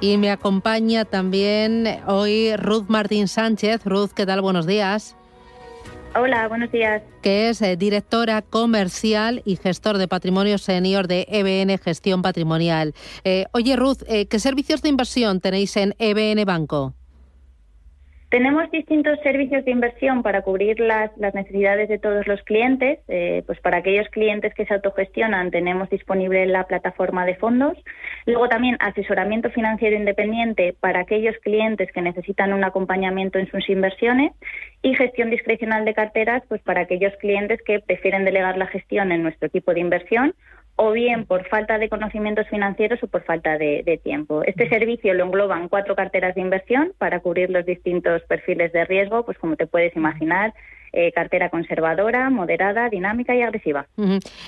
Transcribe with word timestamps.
Y 0.00 0.16
me 0.16 0.30
acompaña 0.30 1.04
también 1.04 1.86
hoy 2.06 2.54
Ruth 2.56 2.84
Martín 2.86 3.26
Sánchez. 3.26 3.84
Ruth, 3.84 4.10
¿qué 4.14 4.26
tal? 4.26 4.40
Buenos 4.40 4.64
días. 4.64 5.16
Hola, 6.14 6.46
buenos 6.48 6.70
días. 6.70 7.02
Que 7.20 7.48
es 7.48 7.60
eh, 7.62 7.76
directora 7.76 8.42
comercial 8.42 9.42
y 9.44 9.56
gestor 9.56 9.98
de 9.98 10.08
patrimonio 10.08 10.58
senior 10.58 11.08
de 11.08 11.26
EBN 11.28 11.78
Gestión 11.78 12.22
Patrimonial. 12.22 12.94
Eh, 13.24 13.46
oye, 13.52 13.76
Ruth, 13.76 14.02
eh, 14.06 14.26
¿qué 14.26 14.38
servicios 14.38 14.82
de 14.82 14.88
inversión 14.88 15.40
tenéis 15.40 15.76
en 15.76 15.94
EBN 15.98 16.44
Banco? 16.44 16.94
Tenemos 18.28 18.70
distintos 18.70 19.18
servicios 19.22 19.64
de 19.64 19.70
inversión 19.70 20.22
para 20.22 20.42
cubrir 20.42 20.78
las, 20.80 21.16
necesidades 21.16 21.88
de 21.88 21.98
todos 21.98 22.26
los 22.26 22.42
clientes. 22.42 22.98
Eh, 23.08 23.42
pues 23.46 23.58
para 23.60 23.78
aquellos 23.78 24.06
clientes 24.10 24.52
que 24.52 24.66
se 24.66 24.74
autogestionan 24.74 25.50
tenemos 25.50 25.88
disponible 25.88 26.44
la 26.44 26.66
plataforma 26.66 27.24
de 27.24 27.36
fondos. 27.36 27.78
Luego 28.26 28.48
también 28.48 28.76
asesoramiento 28.80 29.48
financiero 29.50 29.96
independiente 29.96 30.76
para 30.78 31.00
aquellos 31.00 31.36
clientes 31.38 31.90
que 31.90 32.02
necesitan 32.02 32.52
un 32.52 32.64
acompañamiento 32.64 33.38
en 33.38 33.50
sus 33.50 33.66
inversiones 33.70 34.32
y 34.82 34.94
gestión 34.94 35.30
discrecional 35.30 35.86
de 35.86 35.94
carteras 35.94 36.42
pues 36.48 36.60
para 36.60 36.82
aquellos 36.82 37.16
clientes 37.16 37.62
que 37.62 37.80
prefieren 37.80 38.26
delegar 38.26 38.58
la 38.58 38.66
gestión 38.66 39.10
en 39.10 39.22
nuestro 39.22 39.46
equipo 39.46 39.72
de 39.72 39.80
inversión 39.80 40.34
o 40.80 40.92
bien 40.92 41.26
por 41.26 41.46
falta 41.48 41.76
de 41.76 41.88
conocimientos 41.88 42.46
financieros 42.48 43.02
o 43.02 43.08
por 43.08 43.24
falta 43.24 43.58
de, 43.58 44.00
tiempo. 44.04 44.44
Este 44.44 44.68
servicio 44.68 45.12
lo 45.12 45.24
engloban 45.24 45.68
cuatro 45.68 45.96
carteras 45.96 46.36
de 46.36 46.40
inversión 46.40 46.92
para 46.98 47.18
cubrir 47.18 47.50
los 47.50 47.66
distintos 47.66 48.22
perfiles 48.28 48.72
de 48.72 48.84
riesgo, 48.84 49.24
pues 49.24 49.36
como 49.38 49.56
te 49.56 49.66
puedes 49.66 49.94
imaginar, 49.96 50.54
eh, 50.92 51.10
cartera 51.10 51.50
conservadora, 51.50 52.30
moderada, 52.30 52.88
dinámica 52.90 53.34
y 53.34 53.42
agresiva. 53.42 53.88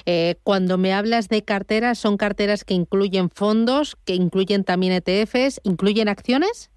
Eh, 0.07 0.37
cuando 0.45 0.79
me 0.79 0.93
hablas 0.93 1.29
de 1.29 1.43
carteras, 1.43 1.99
¿son 1.99 2.17
carteras 2.17 2.65
que 2.65 2.75
incluyen 2.75 3.29
fondos, 3.29 3.97
que 4.07 4.15
incluyen 4.15 4.63
también 4.63 4.93
ETFs, 4.93 5.61
incluyen 5.65 6.09
acciones? 6.09 6.71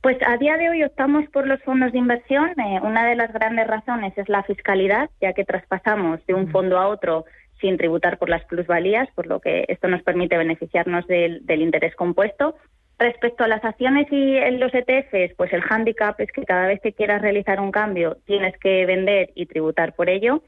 Pues 0.00 0.16
a 0.26 0.36
día 0.36 0.56
de 0.56 0.68
hoy 0.68 0.84
optamos 0.84 1.28
por 1.32 1.46
los 1.46 1.60
fondos 1.62 1.90
de 1.90 1.98
inversión. 1.98 2.50
Eh, 2.58 2.80
una 2.82 3.04
de 3.04 3.16
las 3.16 3.32
grandes 3.32 3.66
razones 3.66 4.16
es 4.16 4.28
la 4.28 4.44
fiscalidad, 4.44 5.10
ya 5.20 5.32
que 5.32 5.44
traspasamos 5.44 6.24
de 6.26 6.34
un 6.34 6.48
fondo 6.52 6.78
a 6.78 6.88
otro 6.88 7.24
sin 7.62 7.78
tributar 7.78 8.18
por 8.18 8.28
las 8.28 8.44
plusvalías, 8.44 9.08
por 9.14 9.26
lo 9.26 9.40
que 9.40 9.64
esto 9.68 9.88
nos 9.88 10.02
permite 10.02 10.36
beneficiarnos 10.36 11.06
del, 11.06 11.42
interés 11.48 11.96
compuesto. 11.96 12.56
Respecto 12.98 13.44
a 13.44 13.48
las 13.48 13.64
acciones 13.64 14.06
y 14.10 14.38
los 14.58 14.74
ETFs, 14.74 15.34
pues 15.36 15.52
el 15.54 15.62
hándicap 15.62 16.20
es 16.20 16.30
que 16.30 16.44
cada 16.44 16.66
vez 16.66 16.80
que 16.82 16.92
quieras 16.92 17.22
realizar 17.22 17.58
un 17.60 17.72
cambio 17.72 18.18
tienes 18.26 18.54
que 18.58 18.84
vender 18.84 19.30
y 19.34 19.46
tributar 19.46 19.94
por 19.94 20.10
ello. 20.10 20.42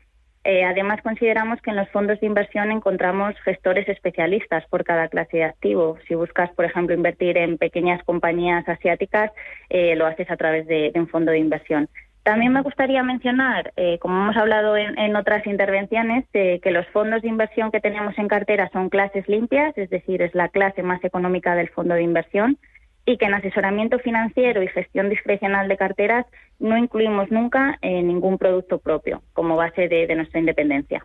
Eh, 0.45 0.63
además, 0.63 1.01
consideramos 1.03 1.61
que 1.63 1.71
en 1.71 1.77
los 1.77 1.89
fondos 1.89 2.21
de 2.21 2.27
inversión 2.27 2.71
encontramos 2.71 3.35
gestores 3.45 3.89
especialistas 3.89 4.67
por 4.69 4.85
cada 4.85 5.09
clase 5.09 5.39
de 5.39 5.45
activo. 5.45 5.97
Si 6.07 6.15
buscas, 6.15 6.51
por 6.51 6.67
ejemplo, 6.67 6.95
invertir 6.95 7.39
en 7.39 7.57
pequeñas 7.57 8.03
compañías 8.05 8.69
asiáticas, 8.69 9.33
eh, 9.71 9.97
lo 9.97 10.05
haces 10.05 10.31
a 10.31 10.37
través 10.37 10.67
de, 10.67 10.93
un 10.97 11.09
fondo 11.09 11.33
de 11.33 11.39
inversión. 11.39 11.89
También 12.25 12.55
me 12.55 12.63
gustaría 12.63 13.03
mencionar, 13.03 13.75
eh, 13.77 13.99
como 13.99 14.23
hemos 14.23 14.37
hablado 14.37 14.79
en, 14.79 15.15
otras 15.15 15.47
intervenciones, 15.47 16.25
que 16.33 16.71
los 16.71 16.87
fondos 16.89 17.21
de 17.21 17.29
inversión 17.29 17.71
que 17.71 17.81
tenemos 17.81 18.19
en 18.19 18.29
cartera 18.29 18.71
son 18.73 18.89
clases 18.89 19.29
limpias, 19.29 19.77
es 19.77 19.91
decir, 19.91 20.23
es 20.23 20.35
la 20.35 20.49
clase 20.49 20.83
más 20.83 21.05
económica 21.05 21.55
del 21.55 21.69
fondo 21.69 21.95
de 21.95 22.03
inversión, 22.03 22.59
y 23.07 23.19
que 23.19 23.27
en 23.27 23.35
asesoramiento 23.35 23.99
financiero 23.99 24.63
y 24.63 24.69
gestión 24.69 25.11
discrecional 25.11 25.69
de 25.69 25.77
carteras 25.77 26.25
no 26.59 26.79
incluimos 26.79 27.31
nunca 27.31 27.79
ningún 27.83 28.39
producto 28.39 28.79
propio 28.79 29.23
como 29.35 29.57
base 29.57 29.89
de, 29.89 30.15
nuestra 30.15 30.41
independencia. 30.41 31.05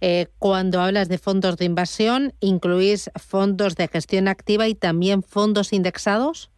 Eh, 0.00 0.26
cuando 0.40 0.80
hablas 0.80 1.08
de 1.08 1.18
fondos 1.18 1.56
de 1.58 1.66
inversión, 1.66 2.32
¿incluís 2.40 3.10
fondos 3.14 3.76
de 3.76 3.86
gestión 3.86 4.26
activa 4.26 4.66
y 4.66 4.74
también 4.74 5.22
fondos 5.22 5.72
indexados? 5.72 6.50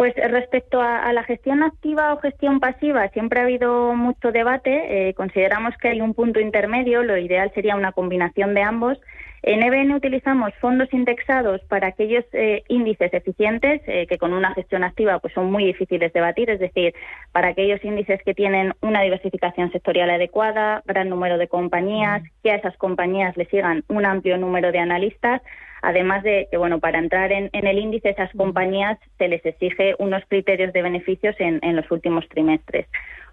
Pues 0.00 0.14
respecto 0.16 0.80
a, 0.80 1.12
la 1.12 1.24
gestión 1.24 1.62
activa 1.62 2.14
o 2.14 2.20
gestión 2.20 2.58
pasiva, 2.58 3.06
siempre 3.08 3.38
ha 3.38 3.42
habido 3.42 3.94
mucho 3.94 4.32
debate. 4.32 5.10
Eh, 5.10 5.12
consideramos 5.12 5.76
que 5.76 5.88
hay 5.88 6.00
un 6.00 6.14
punto 6.14 6.40
intermedio, 6.40 7.02
lo 7.02 7.18
ideal 7.18 7.52
sería 7.54 7.76
una 7.76 7.92
combinación 7.92 8.54
de 8.54 8.62
ambos. 8.62 8.98
En 9.42 9.62
EBN 9.62 9.94
utilizamos 9.94 10.52
fondos 10.60 10.92
indexados 10.92 11.62
para 11.62 11.88
aquellos 11.88 12.24
eh, 12.32 12.62
índices 12.68 13.12
eficientes 13.14 13.80
eh, 13.86 14.06
que 14.06 14.18
con 14.18 14.34
una 14.34 14.52
gestión 14.54 14.84
activa 14.84 15.18
pues 15.18 15.32
son 15.32 15.50
muy 15.50 15.64
difíciles 15.64 16.12
de 16.12 16.20
batir, 16.20 16.50
es 16.50 16.60
decir, 16.60 16.94
para 17.32 17.48
aquellos 17.48 17.82
índices 17.82 18.20
que 18.22 18.34
tienen 18.34 18.74
una 18.82 19.00
diversificación 19.00 19.72
sectorial 19.72 20.10
adecuada, 20.10 20.82
gran 20.84 21.08
número 21.08 21.38
de 21.38 21.48
compañías, 21.48 22.22
que 22.42 22.50
a 22.50 22.56
esas 22.56 22.76
compañías 22.76 23.34
le 23.38 23.46
sigan 23.46 23.82
un 23.88 24.04
amplio 24.04 24.36
número 24.36 24.72
de 24.72 24.78
analistas, 24.78 25.40
Además 25.82 26.22
de 26.22 26.48
que, 26.50 26.56
bueno, 26.56 26.78
para 26.78 26.98
entrar 26.98 27.32
en, 27.32 27.48
el 27.52 27.78
índice, 27.78 28.10
esas 28.10 28.30
compañías 28.32 28.98
se 29.18 29.28
les 29.28 29.44
exige 29.44 29.94
unos 29.98 30.22
criterios 30.28 30.72
de 30.72 30.82
beneficios 30.82 31.34
en, 31.38 31.60
los 31.74 31.90
últimos 31.90 32.28
trimestres. 32.28 32.86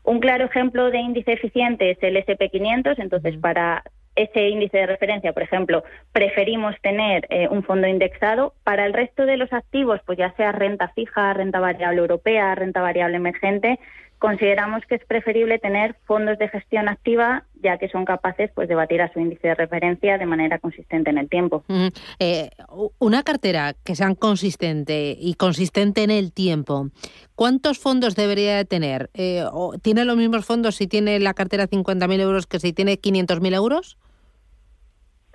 Un 0.03 0.19
claro 0.19 0.45
ejemplo 0.45 0.89
de 0.89 0.99
índice 0.99 1.33
eficiente 1.33 1.91
es 1.91 1.97
el 2.01 2.15
SP500. 2.15 2.95
Entonces, 2.99 3.37
para 3.37 3.83
ese 4.17 4.49
índice 4.49 4.79
de 4.79 4.87
referencia, 4.87 5.31
por 5.31 5.43
ejemplo, 5.43 5.83
preferimos 6.11 6.75
tener 6.81 7.25
eh, 7.29 7.47
un 7.49 7.63
fondo 7.63 7.87
indexado. 7.87 8.53
Para 8.63 8.85
el 8.85 8.93
resto 8.93 9.25
de 9.25 9.37
los 9.37 9.53
activos, 9.53 10.01
pues 10.05 10.17
ya 10.17 10.33
sea 10.35 10.51
renta 10.51 10.89
fija, 10.89 11.33
renta 11.33 11.59
variable 11.59 12.01
europea, 12.01 12.53
renta 12.55 12.81
variable 12.81 13.17
emergente, 13.17 13.79
consideramos 14.19 14.83
que 14.85 14.95
es 14.95 15.05
preferible 15.05 15.59
tener 15.59 15.95
fondos 16.05 16.37
de 16.39 16.49
gestión 16.49 16.89
activa 16.89 17.45
ya 17.61 17.77
que 17.77 17.89
son 17.89 18.05
capaces 18.05 18.51
pues 18.53 18.67
de 18.67 18.75
batir 18.75 19.01
a 19.01 19.11
su 19.11 19.19
índice 19.19 19.47
de 19.47 19.55
referencia 19.55 20.17
de 20.17 20.25
manera 20.25 20.59
consistente 20.59 21.09
en 21.09 21.17
el 21.17 21.29
tiempo. 21.29 21.63
Eh, 22.19 22.49
una 22.99 23.23
cartera 23.23 23.75
que 23.83 23.95
sea 23.95 24.13
consistente 24.15 25.17
y 25.19 25.33
consistente 25.35 26.03
en 26.03 26.11
el 26.11 26.31
tiempo, 26.31 26.89
¿cuántos 27.35 27.79
fondos 27.79 28.15
debería 28.15 28.55
de 28.57 28.65
tener? 28.65 29.09
Eh, 29.13 29.43
¿Tiene 29.81 30.05
los 30.05 30.17
mismos 30.17 30.45
fondos 30.45 30.75
si 30.75 30.87
tiene 30.87 31.19
la 31.19 31.33
cartera 31.33 31.67
50.000 31.67 32.19
euros 32.19 32.47
que 32.47 32.59
si 32.59 32.73
tiene 32.73 32.99
500.000 32.99 33.55
euros? 33.55 33.97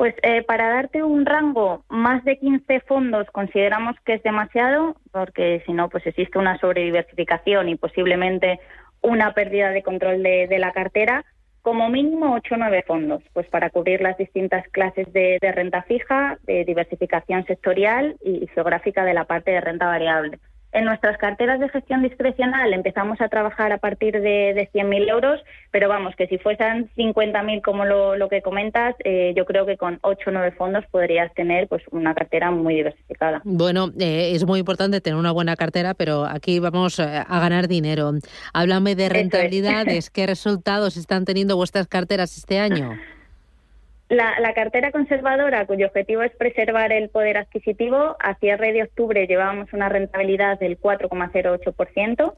Pues 0.02 0.16
eh, 0.24 0.42
para 0.42 0.68
darte 0.68 1.04
un 1.04 1.24
rango, 1.24 1.84
más 1.88 2.24
de 2.24 2.36
15 2.36 2.80
fondos 2.80 3.28
consideramos 3.30 3.94
que 4.04 4.14
es 4.14 4.22
demasiado, 4.24 4.96
porque 5.12 5.62
si 5.64 5.72
no, 5.72 5.88
pues 5.90 6.04
existe 6.04 6.40
una 6.40 6.58
sobrediversificación 6.58 7.68
y 7.68 7.76
posiblemente 7.76 8.58
una 9.00 9.32
pérdida 9.32 9.70
de 9.70 9.84
control 9.84 10.24
de, 10.24 10.58
la 10.58 10.72
cartera. 10.72 11.24
Como 11.60 11.88
mínimo 11.88 12.34
8 12.34 12.52
o 12.52 12.58
9 12.58 12.82
fondos, 12.84 13.22
pues 13.32 13.46
para 13.46 13.70
cubrir 13.70 14.00
las 14.00 14.18
distintas 14.18 14.66
clases 14.70 15.06
de, 15.12 15.38
renta 15.40 15.82
fija, 15.82 16.36
de 16.48 16.64
diversificación 16.64 17.46
sectorial 17.46 18.16
y 18.24 18.48
geográfica 18.48 19.04
de 19.04 19.14
la 19.14 19.26
parte 19.26 19.52
de 19.52 19.60
renta 19.60 19.86
variable. 19.86 20.40
En 20.72 20.86
nuestras 20.86 21.18
carteras 21.18 21.60
de 21.60 21.68
gestión 21.68 22.02
discrecional 22.02 22.72
empezamos 22.72 23.20
a 23.20 23.28
trabajar 23.28 23.72
a 23.72 23.78
partir 23.78 24.14
de, 24.14 24.54
de 24.54 24.70
100.000 24.72 25.10
euros, 25.10 25.40
pero 25.70 25.86
vamos, 25.86 26.16
que 26.16 26.26
si 26.28 26.38
fuesen 26.38 26.88
50.000 26.96 27.60
como 27.60 27.84
lo, 27.84 28.28
que 28.30 28.40
comentas, 28.40 28.94
eh, 29.04 29.34
yo 29.36 29.44
creo 29.44 29.66
que 29.66 29.76
con 29.76 29.98
8 30.00 30.20
o 30.26 30.30
9 30.30 30.52
fondos 30.52 30.84
podrías 30.90 31.32
tener 31.34 31.68
pues 31.68 31.82
una 31.90 32.14
cartera 32.14 32.50
muy 32.50 32.76
diversificada. 32.76 33.42
Bueno, 33.44 33.90
eh, 33.98 34.32
es 34.34 34.46
muy 34.46 34.60
importante 34.60 35.02
tener 35.02 35.18
una 35.18 35.30
buena 35.30 35.56
cartera, 35.56 35.92
pero 35.92 36.24
aquí 36.24 36.58
vamos 36.58 36.98
eh, 36.98 37.02
a 37.04 37.40
ganar 37.40 37.68
dinero. 37.68 38.12
Háblame 38.54 38.94
de 38.94 39.10
rentabilidades, 39.10 40.08
¿qué 40.10 40.26
resultados 40.26 40.96
están 40.96 41.26
teniendo 41.26 41.54
vuestras 41.56 41.86
carteras 41.86 42.38
este 42.38 42.58
año? 42.58 42.98
La, 44.12 44.52
cartera 44.52 44.92
conservadora, 44.92 45.64
cuyo 45.64 45.86
objetivo 45.86 46.20
es 46.20 46.32
preservar 46.36 46.92
el 46.92 47.08
poder 47.08 47.38
adquisitivo, 47.38 48.14
a 48.20 48.34
cierre 48.34 48.74
de 48.74 48.82
octubre 48.82 49.26
llevábamos 49.26 49.72
una 49.72 49.88
rentabilidad 49.88 50.58
del 50.58 50.78
4,08%, 50.78 52.34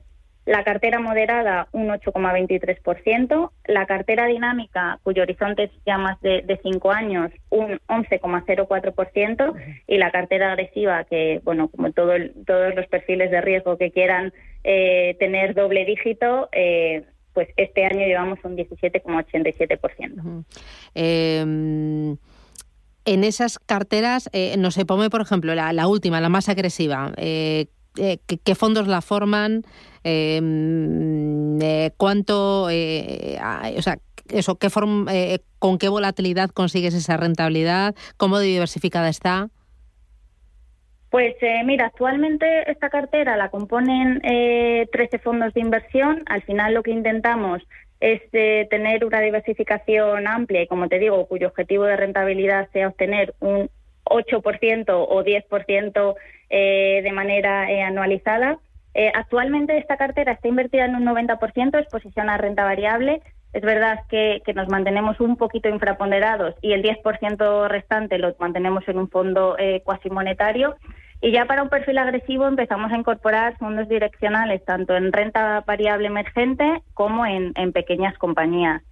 la 0.46 0.62
cartera 0.62 1.00
moderada 1.00 1.66
un 1.72 1.88
8,23%, 1.88 3.50
la 3.66 3.86
cartera 3.86 4.26
dinámica, 4.26 5.00
cuyo 5.02 5.22
horizonte 5.22 5.64
es 5.64 5.70
ya 5.84 5.98
más 5.98 6.20
de, 6.20 6.60
cinco 6.62 6.92
años, 6.92 7.32
un 7.50 7.80
11,04%, 7.88 9.54
y 9.88 9.98
la 9.98 10.12
cartera 10.12 10.52
agresiva, 10.52 11.02
que, 11.02 11.40
bueno, 11.42 11.66
como 11.66 11.90
todos 11.90 12.20
los 12.20 12.87
perfiles 12.87 13.32
de 13.32 13.40
riesgo 13.40 13.78
que 13.78 13.90
quieran 13.90 14.32
eh, 14.62 15.16
tener 15.19 15.54
doble 15.54 15.84
dígito, 15.87 16.49
eh, 16.52 17.02
pues 17.34 17.48
este 17.56 17.84
año 17.84 18.06
llevamos 18.06 18.38
un 18.44 18.56
17,87%. 18.56 20.44
Em, 20.94 22.16
en 23.04 23.25
esas 23.25 23.58
carteras, 23.58 24.31
eh, 24.32 24.54
no 24.56 24.70
sé, 24.70 24.86
ponme 24.86 25.10
por 25.10 25.20
ejemplo 25.20 25.54
la, 25.54 25.86
última, 25.86 26.20
la 26.20 26.28
más 26.28 26.48
agresiva. 26.48 27.12
Eh, 27.16 27.66
eh, 27.96 28.19
¿qué, 28.26 28.54
fondos 28.54 28.86
la 28.86 29.02
forman? 29.02 29.62
Em, 30.04 31.58
¿Cuánto, 31.96 32.64
o 32.64 32.69
sea, 33.82 33.98
eso, 34.30 34.56
qué 34.56 34.70
con 35.58 35.78
qué 35.78 35.88
volatilidad 35.88 36.50
consigues 36.50 36.94
esa 36.94 37.16
rentabilidad? 37.16 37.94
¿Cómo 38.16 38.38
diversificada 38.38 39.08
está? 39.08 39.50
Pues 41.14 41.37
eh, 41.43 41.62
mira, 41.64 41.87
actualmente 41.87 42.69
esta 42.69 42.90
cartera 42.90 43.37
la 43.37 43.49
componen 43.49 44.20
eh, 44.25 44.88
13 44.90 45.20
fondos 45.20 45.55
de 45.55 45.61
inversión. 45.61 46.25
Al 46.26 46.43
final 46.43 46.75
lo 46.75 46.82
que 46.82 46.90
intentamos 46.90 47.62
es 48.00 48.20
eh, 48.32 48.66
tener 48.69 49.05
una 49.05 49.20
diversificación 49.20 50.26
amplia 50.26 50.62
y, 50.62 50.66
como 50.66 50.88
te 50.88 50.99
digo, 50.99 51.25
cuyo 51.26 51.46
objetivo 51.46 51.84
de 51.84 51.94
rentabilidad 51.94 52.69
sea 52.72 52.88
obtener 52.88 53.32
un 53.38 53.70
8% 54.02 54.87
o 54.88 55.22
10% 55.22 56.14
eh, 56.50 57.00
de 57.05 57.12
manera 57.12 57.70
eh, 57.70 57.82
anualizada. 57.82 58.58
Eh, 58.94 59.12
actualmente 59.14 59.78
esta 59.78 59.96
cartera 59.96 60.32
está 60.32 60.49
invertida 60.49 60.87
en 60.87 60.96
un 60.96 61.05
90%, 61.05 61.78
exposición 61.78 62.28
a 62.28 62.38
renta 62.38 62.64
variable. 62.64 63.22
Es 63.52 63.62
verdad 63.62 64.00
que, 64.08 64.43
nos 64.52 64.69
mantenemos 64.69 65.20
un 65.20 65.37
poquito 65.37 65.69
infraponderados 65.69 66.56
y 66.61 66.72
el 66.72 66.82
10% 66.82 67.69
restante 67.69 68.19
lo 68.19 68.34
mantenemos 68.40 68.82
en 68.88 68.99
un 68.99 69.08
fondo 69.08 69.56
cuasi 69.84 70.11
monetario. 70.11 70.75
Y 71.25 71.31
ya 71.31 71.47
para 71.47 71.62
un 71.62 71.71
perfil 71.71 71.97
agresivo 71.97 72.47
empezamos 72.47 72.93
a 72.93 72.99
incorporar 72.99 73.56
fondos 73.56 73.88
direccionales 73.88 74.62
tanto 74.67 74.94
en 74.94 75.11
renta 75.11 75.65
variable 75.67 76.09
emergente 76.09 76.82
como 76.93 77.25
en, 77.25 77.55
pequeñas 77.73 78.19
compañías. 78.19 78.82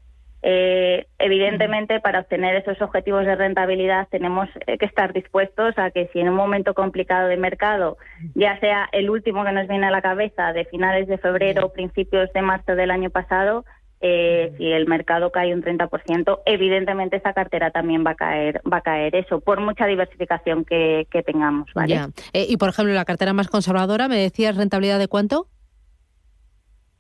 Eh, 0.41 1.09
evidentemente, 1.19 2.01
para 2.01 2.21
obtener 2.21 2.57
esos 2.57 2.81
objetivos 2.81 3.27
de 3.27 3.37
rentabilidad 3.37 4.09
tenemos 4.11 4.49
eh, 4.67 4.79
que 4.79 4.87
estar 4.87 5.13
dispuestos 5.13 5.77
a 5.77 5.91
que 5.91 6.09
si 6.15 6.21
en 6.21 6.31
un 6.31 6.35
momento 6.35 6.73
complicado 6.73 7.29
de 7.29 7.37
mercado, 7.37 7.99
ya 8.35 8.59
sea 8.61 8.89
el 8.93 9.11
último 9.11 9.45
que 9.45 9.53
nos 9.53 9.69
viene 9.69 9.89
a 9.89 9.91
la 9.91 10.01
cabeza 10.01 10.55
de 10.55 10.65
finales 10.65 11.09
de 11.09 11.19
febrero 11.19 11.67
o 11.67 11.73
principios 11.75 12.33
de 12.33 12.41
marzo 12.41 12.75
del 12.75 12.93
año 12.93 13.11
pasado, 13.11 13.67
eh, 14.03 14.53
si 14.59 14.67
el 14.71 14.87
mercado 14.87 15.31
cae 15.31 15.55
un 15.55 15.63
30%, 15.63 16.41
evidentemente 16.45 17.17
esa 17.17 17.33
cartera 17.33 17.71
también 17.71 18.05
va 18.05 18.11
a 18.11 18.15
caer, 18.17 18.61
va 18.71 18.79
a 18.79 18.83
caer 18.83 19.15
eso, 19.15 19.41
por 19.41 19.61
mucha 19.61 19.87
diversificación 19.87 20.65
que, 20.65 21.07
tengamos. 21.25 21.71
¿vale? 21.75 22.01
y 22.33 22.57
por 22.57 22.71
ejemplo, 22.71 22.93
la 22.93 23.05
cartera 23.05 23.33
más 23.33 23.49
conservadora, 23.49 24.09
¿me 24.09 24.17
decías 24.17 24.57
rentabilidad 24.57 24.99
de 24.99 25.09
cuánto? 25.09 25.47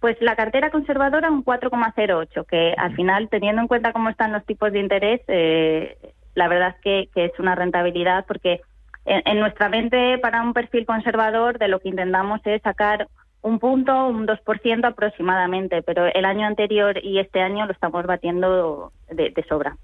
Pues 0.02 0.16
la 0.20 0.34
cartera 0.34 0.70
conservadora 0.70 1.30
un 1.30 1.44
4,08, 1.44 2.46
que 2.46 2.74
al 2.76 2.94
final, 2.96 3.28
teniendo 3.28 3.62
en 3.62 3.68
cuenta 3.68 3.92
cómo 3.92 4.08
están 4.08 4.32
los 4.32 4.44
tipos 4.44 4.72
de 4.72 4.80
interés, 4.80 5.20
eh, 5.28 5.96
la 6.34 6.48
verdad 6.48 6.74
es 6.76 7.08
que, 7.14 7.24
es 7.24 7.38
una 7.38 7.54
rentabilidad 7.54 8.24
porque 8.26 8.60
en, 9.04 9.38
nuestra 9.38 9.68
mente 9.68 10.18
para 10.18 10.42
un 10.42 10.54
perfil 10.54 10.86
conservador 10.86 11.58
de 11.58 11.68
lo 11.68 11.78
que 11.78 11.88
intentamos 11.88 12.40
es 12.44 12.62
sacar 12.62 13.08
un 13.42 13.58
punto, 13.58 13.92
un 14.06 14.26
2% 14.26 14.84
aproximadamente, 14.84 15.82
pero 15.82 16.06
el 16.06 16.24
año 16.24 16.46
anterior 16.46 16.98
y 17.02 17.18
este 17.18 17.40
año 17.40 17.66
lo 17.66 17.72
estamos 17.72 18.06
batiendo 18.06 18.92
de 19.10 19.44
sobra. 19.48 19.76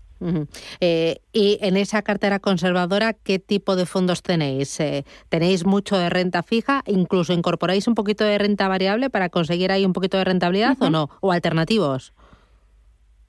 Eh, 0.80 1.20
y 1.32 1.58
en 1.60 1.76
esa 1.76 2.02
cartera 2.02 2.38
conservadora, 2.40 3.12
¿qué 3.12 3.38
tipo 3.38 3.76
de 3.76 3.86
fondos 3.86 4.22
tenéis? 4.22 4.80
Eh, 4.80 5.04
¿Tenéis 5.28 5.64
mucho 5.64 5.96
de 5.96 6.10
renta 6.10 6.42
fija? 6.42 6.82
¿Incluso 6.86 7.32
incorporáis 7.32 7.86
un 7.86 7.94
poquito 7.94 8.24
de 8.24 8.38
renta 8.38 8.68
variable 8.68 9.10
para 9.10 9.28
conseguir 9.28 9.70
ahí 9.70 9.84
un 9.84 9.92
poquito 9.92 10.18
de 10.18 10.24
rentabilidad 10.24 10.76
o 10.80 10.90
no? 10.90 11.08
¿O 11.20 11.32
alternativos? 11.32 12.12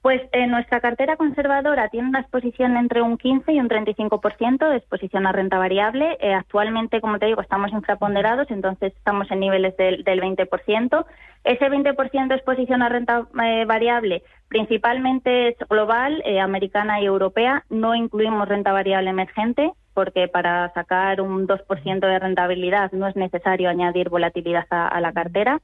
Pues 0.02 0.22
eh, 0.32 0.46
nuestra 0.46 0.80
cartera 0.80 1.16
conservadora 1.16 1.88
tiene 1.88 2.08
una 2.08 2.20
exposición 2.20 2.78
entre 2.78 3.02
un 3.02 3.18
15 3.18 3.52
y 3.52 3.60
un 3.60 3.68
35% 3.68 4.70
de 4.70 4.76
exposición 4.76 5.26
a 5.26 5.32
renta 5.32 5.58
variable. 5.58 6.16
Eh, 6.20 6.32
actualmente, 6.32 7.02
como 7.02 7.18
te 7.18 7.26
digo, 7.26 7.42
estamos 7.42 7.70
infraponderados, 7.70 8.50
entonces 8.50 8.94
estamos 8.96 9.30
en 9.30 9.40
niveles 9.40 9.76
del, 9.76 10.02
del 10.02 10.22
20%. 10.22 11.04
Ese 11.44 11.66
20% 11.66 12.28
de 12.28 12.34
exposición 12.34 12.80
a 12.80 12.88
renta 12.88 13.26
eh, 13.44 13.66
variable 13.66 14.22
principalmente 14.48 15.48
es 15.48 15.56
global, 15.68 16.24
americana 16.42 17.00
y 17.00 17.04
europea. 17.04 17.64
No 17.68 17.94
incluimos 17.94 18.48
renta 18.48 18.72
variable 18.72 19.10
emergente 19.10 19.70
porque 19.92 20.28
para 20.28 20.72
sacar 20.72 21.20
un 21.20 21.46
2% 21.46 22.00
de 22.00 22.18
rentabilidad 22.18 22.90
no 22.92 23.06
es 23.06 23.16
necesario 23.16 23.68
añadir 23.68 24.08
volatilidad 24.08 24.66
a 24.70 25.00
la 25.00 25.12
cartera. 25.12 25.60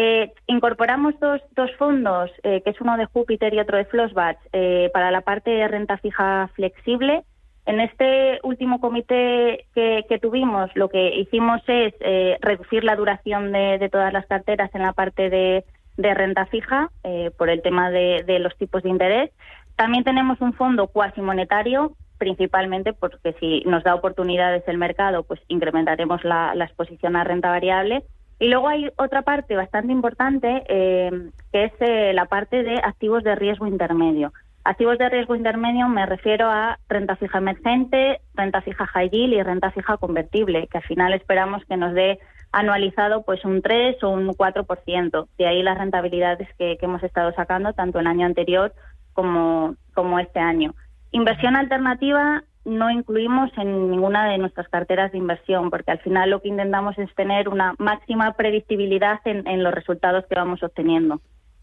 Eh, 0.00 0.32
incorporamos 0.46 1.18
dos, 1.18 1.40
dos 1.56 1.74
fondos, 1.76 2.30
eh, 2.44 2.62
que 2.62 2.70
es 2.70 2.80
uno 2.80 2.96
de 2.96 3.06
Júpiter 3.06 3.52
y 3.52 3.58
otro 3.58 3.78
de 3.78 3.84
Flossbach, 3.84 4.38
eh, 4.52 4.90
para 4.94 5.10
la 5.10 5.22
parte 5.22 5.50
de 5.50 5.66
renta 5.66 5.98
fija 5.98 6.48
flexible. 6.54 7.24
En 7.66 7.80
este 7.80 8.38
último 8.44 8.80
comité 8.80 9.66
que, 9.74 10.18
tuvimos, 10.22 10.70
lo 10.76 10.88
que 10.88 11.16
hicimos 11.16 11.60
es 11.66 11.92
reducir 12.40 12.84
la 12.84 12.94
duración 12.94 13.50
de, 13.50 13.88
todas 13.90 14.12
las 14.12 14.24
carteras 14.26 14.72
en 14.72 14.82
la 14.82 14.92
parte 14.92 15.30
de, 15.30 15.64
renta 15.96 16.46
fija 16.46 16.90
por 17.36 17.50
el 17.50 17.60
tema 17.60 17.90
de, 17.90 18.38
los 18.38 18.56
tipos 18.56 18.84
de 18.84 18.90
interés. 18.90 19.30
También 19.74 20.04
tenemos 20.04 20.40
un 20.40 20.54
fondo 20.54 20.86
cuasi 20.86 21.20
monetario, 21.20 21.92
principalmente 22.16 22.94
porque 22.94 23.34
si 23.40 23.62
nos 23.66 23.82
da 23.82 23.96
oportunidades 23.96 24.62
el 24.68 24.78
mercado, 24.78 25.24
pues 25.24 25.40
incrementaremos 25.48 26.24
la 26.24 26.64
exposición 26.64 27.16
a 27.16 27.24
renta 27.24 27.50
variable 27.50 28.04
y 28.38 28.48
luego 28.48 28.68
hay 28.68 28.88
otra 28.96 29.22
parte 29.22 29.56
bastante 29.56 29.92
importante, 29.92 30.62
eh, 30.68 31.30
que 31.52 31.64
es 31.64 31.72
eh, 31.80 32.12
la 32.12 32.26
parte 32.26 32.62
de 32.62 32.76
activos 32.76 33.24
de 33.24 33.34
riesgo 33.34 33.66
intermedio. 33.66 34.32
Activos 34.64 34.98
de 34.98 35.08
riesgo 35.08 35.34
intermedio 35.34 35.88
me 35.88 36.06
refiero 36.06 36.48
a 36.48 36.78
renta 36.88 37.16
fija 37.16 37.38
emergente, 37.38 38.20
renta 38.34 38.60
fija 38.60 38.86
high 38.86 39.10
yield 39.10 39.34
y 39.34 39.42
renta 39.42 39.70
fija 39.70 39.96
convertible, 39.96 40.68
que 40.68 40.78
al 40.78 40.84
final 40.84 41.14
esperamos 41.14 41.64
que 41.64 41.76
nos 41.76 41.94
dé 41.94 42.18
anualizado 42.52 43.22
pues 43.22 43.44
un 43.44 43.62
3 43.62 44.02
o 44.04 44.10
un 44.10 44.28
4%. 44.28 45.26
De 45.36 45.46
ahí 45.46 45.62
las 45.62 45.78
rentabilidades 45.78 46.48
que, 46.58 46.76
que 46.78 46.86
hemos 46.86 47.02
estado 47.02 47.32
sacando 47.32 47.72
tanto 47.72 47.98
el 47.98 48.06
año 48.06 48.26
anterior 48.26 48.72
como, 49.14 49.74
como 49.94 50.18
este 50.18 50.38
año. 50.38 50.74
Inversión 51.10 51.56
alternativa 51.56 52.44
no 52.68 52.90
incluimos 52.90 53.50
en 53.56 53.90
ninguna 53.90 54.28
de 54.28 54.38
nuestras 54.38 54.68
carteras 54.68 55.12
de 55.12 55.18
inversión, 55.18 55.70
porque 55.70 55.90
al 55.90 55.98
final 56.00 56.30
lo 56.30 56.40
que 56.40 56.48
intentamos 56.48 56.96
es 56.98 57.12
tener 57.14 57.48
una 57.48 57.74
máxima 57.78 58.34
predictibilidad 58.34 59.20
en, 59.24 59.62
los 59.62 59.74
resultados 59.74 60.24
que 60.26 60.34
vamos 60.34 60.62
obteniendo. 60.62 61.20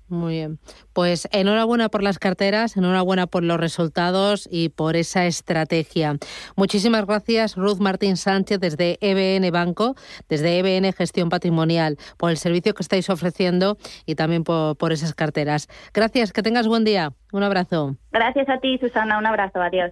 Muy 0.07 0.33
bien. 0.35 0.59
Pues 0.93 1.27
enhorabuena 1.31 1.89
por 1.89 2.03
las 2.03 2.19
carteras, 2.19 2.77
enhorabuena 2.77 3.25
por 3.25 3.43
los 3.43 3.59
resultados 3.59 4.47
y 4.51 4.69
por 4.69 4.95
esa 4.95 5.25
estrategia. 5.25 6.17
Muchísimas 6.55 7.07
gracias, 7.07 7.55
Ruth 7.55 7.79
Martín 7.79 8.15
Sánchez, 8.15 8.59
desde 8.59 8.99
EBN 9.01 9.49
Banco, 9.51 9.95
desde 10.29 10.59
EBN 10.59 10.93
Gestión 10.93 11.29
Patrimonial, 11.29 11.97
por 12.17 12.29
el 12.29 12.37
servicio 12.37 12.75
que 12.75 12.83
estáis 12.83 13.09
ofreciendo 13.09 13.77
y 14.05 14.13
también 14.13 14.43
por, 14.43 14.77
por 14.77 14.91
esas 14.91 15.15
carteras. 15.15 15.67
Gracias, 15.91 16.33
que 16.33 16.43
tengas 16.43 16.67
buen 16.67 16.83
día. 16.83 17.13
Un 17.31 17.41
abrazo. 17.41 17.95
Gracias 18.11 18.47
a 18.47 18.59
ti, 18.59 18.77
Susana. 18.77 19.17
Un 19.17 19.25
abrazo. 19.25 19.59
Adiós. 19.59 19.83